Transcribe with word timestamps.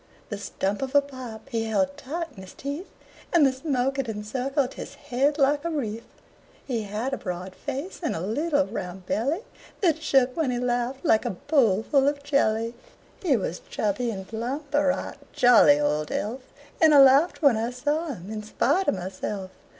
The 0.29 0.37
stump 0.39 0.81
of 0.81 0.95
a 0.95 1.01
pipe 1.03 1.49
he 1.49 1.65
held 1.65 1.95
tight 1.95 2.25
in 2.35 2.41
his 2.41 2.55
teeth, 2.55 2.89
And 3.31 3.45
the 3.45 3.53
smoke 3.53 3.99
it 3.99 4.09
encircled 4.09 4.73
his 4.73 4.95
head 4.95 5.37
like 5.37 5.63
a 5.63 5.69
wreath. 5.69 6.07
He 6.65 6.81
had 6.85 7.13
a 7.13 7.17
broad 7.19 7.53
face, 7.53 7.99
and 8.01 8.15
a 8.15 8.19
little 8.19 8.65
round 8.65 9.05
belly 9.05 9.43
That 9.81 10.01
shook, 10.01 10.35
when 10.35 10.49
he 10.49 10.57
laughed, 10.57 11.05
like 11.05 11.23
a 11.23 11.29
bowl 11.45 11.83
full 11.83 12.07
of 12.07 12.23
jelly. 12.23 12.73
He 13.21 13.37
was 13.37 13.61
chubby 13.69 14.09
and 14.09 14.27
plump, 14.27 14.73
a 14.73 14.83
right 14.83 15.17
jolly 15.33 15.79
old 15.79 16.11
elf 16.11 16.41
And 16.81 16.95
I 16.95 16.99
laughed 16.99 17.43
when 17.43 17.55
I 17.55 17.69
saw 17.69 18.07
him, 18.07 18.31
in 18.31 18.41
spite 18.41 18.87
of 18.87 18.95
myself. 18.95 19.51